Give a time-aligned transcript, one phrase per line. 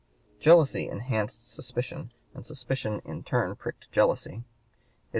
[0.39, 4.33] Jealousy enhanced suspicion, and suspicion in turn pricked jealousy.
[4.37, 4.47] It is (p.